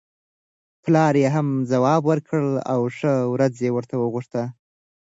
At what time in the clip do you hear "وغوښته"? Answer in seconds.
3.97-4.43